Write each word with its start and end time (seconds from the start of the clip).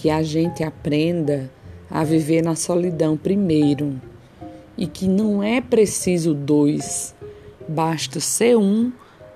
que 0.00 0.08
a 0.08 0.22
gente 0.22 0.64
aprenda 0.64 1.52
a 1.90 2.02
viver 2.02 2.42
na 2.42 2.56
solidão 2.56 3.18
primeiro. 3.18 4.00
E 4.74 4.86
que 4.86 5.06
não 5.06 5.42
é 5.42 5.60
preciso 5.60 6.32
dois, 6.32 7.14
basta 7.68 8.18
ser 8.18 8.56
um 8.56 8.90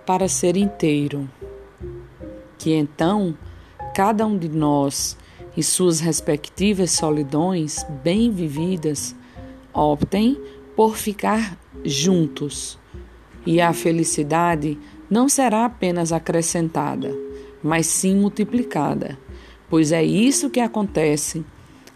para 0.06 0.26
ser 0.26 0.56
inteiro. 0.56 1.28
Que 2.56 2.72
então 2.72 3.36
cada 3.94 4.26
um 4.26 4.38
de 4.38 4.48
nós 4.48 5.18
e 5.54 5.62
suas 5.62 6.00
respectivas 6.00 6.92
solidões 6.92 7.84
bem 8.02 8.30
vividas 8.30 9.14
optem 9.70 10.40
por 10.74 10.96
ficar 10.96 11.58
juntos. 11.84 12.78
E 13.44 13.60
a 13.60 13.74
felicidade 13.74 14.78
não 15.10 15.28
será 15.28 15.66
apenas 15.66 16.10
acrescentada, 16.10 17.14
mas 17.62 17.84
sim 17.84 18.16
multiplicada, 18.16 19.18
pois 19.74 19.90
é 19.90 20.04
isso 20.04 20.50
que 20.50 20.60
acontece 20.60 21.44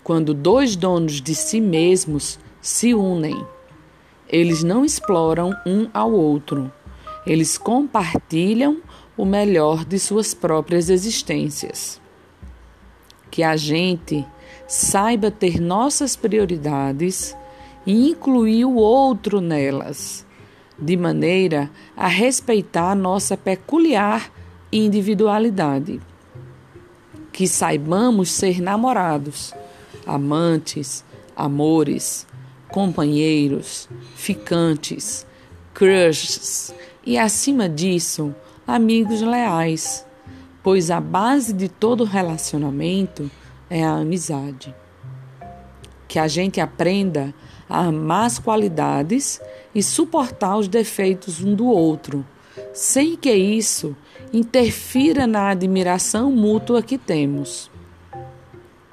quando 0.03 0.35
dois 0.35 0.75
donos 0.75 1.23
de 1.23 1.33
si 1.33 1.61
mesmos 1.61 2.37
se 2.61 2.93
unem. 2.93 3.47
Eles 4.29 4.65
não 4.65 4.85
exploram 4.85 5.53
um 5.65 5.89
ao 5.95 6.11
outro, 6.11 6.73
eles 7.25 7.57
compartilham 7.57 8.83
o 9.17 9.25
melhor 9.25 9.85
de 9.85 9.97
suas 9.97 10.35
próprias 10.35 10.91
existências. 10.91 12.01
Que 13.31 13.45
a 13.45 13.57
gente 13.57 14.27
saiba 14.67 15.31
ter 15.31 15.61
nossas 15.61 16.17
prioridades 16.17 17.37
e 17.87 18.11
incluir 18.11 18.65
o 18.65 18.75
outro 18.75 19.41
nelas 19.41 20.27
de 20.77 20.97
maneira 20.97 21.71
a 21.97 22.09
respeitar 22.09 22.97
nossa 22.97 23.37
peculiar 23.37 24.33
individualidade. 24.73 26.01
Que 27.39 27.47
saibamos 27.47 28.33
ser 28.33 28.61
namorados, 28.61 29.55
amantes, 30.05 31.05
amores, 31.37 32.27
companheiros, 32.69 33.89
ficantes, 34.17 35.25
crushes 35.73 36.75
e, 37.07 37.17
acima 37.17 37.69
disso, 37.69 38.35
amigos 38.67 39.21
leais, 39.21 40.05
pois 40.65 40.91
a 40.91 41.01
base 41.01 41.53
de 41.53 41.69
todo 41.69 42.03
relacionamento 42.03 43.31
é 43.71 43.85
a 43.85 43.99
amizade. 43.99 44.75
Que 46.09 46.19
a 46.19 46.27
gente 46.27 46.61
aprenda 46.61 47.33
a 47.71 47.85
amar 47.85 48.27
as 48.27 48.41
qualidades 48.41 49.41
e 49.73 49.81
suportar 49.81 50.57
os 50.57 50.67
defeitos 50.67 51.41
um 51.41 51.55
do 51.55 51.69
outro, 51.69 52.27
sem 52.79 53.17
que 53.17 53.35
isso 53.35 53.97
interfira 54.33 55.27
na 55.27 55.49
admiração 55.49 56.31
mútua 56.31 56.81
que 56.81 56.97
temos. 56.97 57.69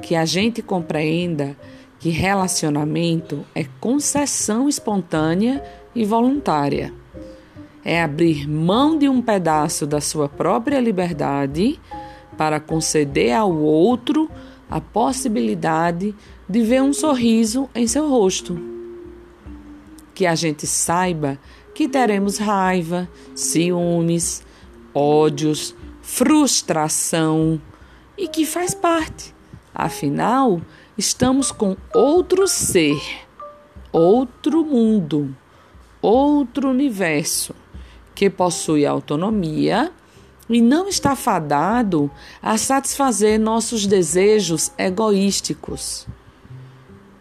Que 0.02 0.16
a 0.16 0.25
gente 0.25 0.64
compreenda 0.64 1.55
que 2.00 2.09
relacionamento 2.09 3.45
é 3.53 3.63
concessão 3.80 4.67
espontânea 4.67 5.63
e 5.94 6.03
voluntária. 6.03 6.91
É 7.83 8.02
abrir 8.02 8.50
mão 8.50 8.97
de 8.97 9.08
um 9.08 9.22
pedaço 9.22 9.86
da 9.86 10.02
sua 10.02 10.28
própria 10.28 10.80
liberdade 10.80 11.80
para 12.36 12.59
conceder 12.59 13.33
ao 13.33 13.56
outro 13.56 14.28
a 14.67 14.81
possibilidade 14.81 16.16
de 16.50 16.61
ver 16.63 16.81
um 16.81 16.91
sorriso 16.91 17.69
em 17.75 17.86
seu 17.86 18.09
rosto. 18.09 18.59
Que 20.16 20.25
a 20.25 20.33
gente 20.33 20.66
saiba 20.66 21.38
que 21.75 21.89
teremos 21.89 22.37
raiva, 22.37 23.07
ciúmes, 23.35 24.41
ódios, 24.93 25.75
frustração 26.01 27.61
e 28.17 28.29
que 28.29 28.45
faz 28.45 28.73
parte. 28.73 29.35
Afinal, 29.73 30.61
estamos 30.97 31.51
com 31.51 31.75
outro 31.94 32.47
ser, 32.47 32.97
outro 33.91 34.63
mundo, 34.63 35.35
outro 36.01 36.69
universo 36.69 37.53
que 38.16 38.29
possui 38.29 38.85
autonomia 38.85 39.91
e 40.47 40.61
não 40.61 40.88
está 40.88 41.13
fadado 41.13 42.09
a 42.41 42.57
satisfazer 42.57 43.38
nossos 43.38 43.85
desejos 43.85 44.71
egoísticos. 44.77 46.07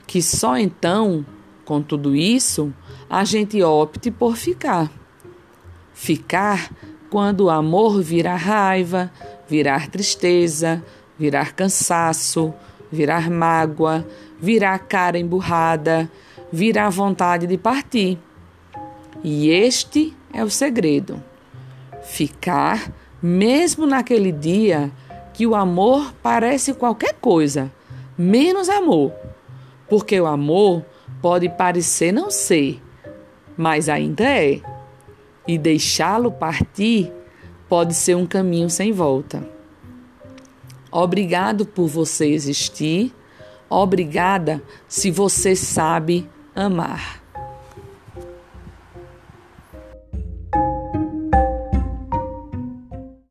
Que 0.07 0.23
só 0.23 0.57
então, 0.57 1.27
com 1.65 1.83
tudo 1.83 2.15
isso, 2.15 2.73
a 3.09 3.25
gente 3.25 3.63
opte 3.63 4.11
por 4.11 4.37
ficar. 4.37 4.91
Ficar 5.93 6.71
quando 7.11 7.43
o 7.43 7.51
amor 7.51 8.03
virar 8.03 8.37
raiva, 8.37 9.11
virar 9.49 9.89
tristeza, 9.89 10.83
virar 11.19 11.53
cansaço, 11.53 12.53
virar 12.91 13.31
mágoa, 13.31 14.07
virar 14.41 14.79
cara 14.81 15.19
emburrada, 15.19 16.11
virar 16.53 16.91
vontade 16.91 17.47
de 17.47 17.57
partir. 17.57 18.19
E 19.23 19.49
este 19.49 20.15
é 20.33 20.45
o 20.45 20.51
segredo. 20.51 21.23
Ficar 22.03 22.93
mesmo 23.23 23.87
naquele 23.87 24.31
dia 24.31 24.91
que 25.33 25.47
o 25.47 25.55
amor 25.55 26.13
parece 26.23 26.75
qualquer 26.75 27.15
coisa, 27.15 27.73
menos 28.19 28.69
amor. 28.69 29.13
Porque 29.89 30.21
o 30.21 30.27
amor 30.27 30.85
pode 31.25 31.49
parecer 31.49 32.13
não 32.13 32.31
ser, 32.31 32.83
mas 33.57 33.89
ainda 33.89 34.25
é. 34.25 34.61
E 35.49 35.57
deixá-lo 35.57 36.31
partir 36.31 37.11
pode 37.67 37.95
ser 37.95 38.15
um 38.15 38.27
caminho 38.27 38.69
sem 38.69 38.93
volta. 38.93 39.43
Obrigado 40.93 41.65
por 41.65 41.87
você 41.87 42.27
existir. 42.27 43.11
Obrigada 43.71 44.63
se 44.87 45.11
você 45.11 45.57
sabe 45.57 46.29
amar. 46.55 47.24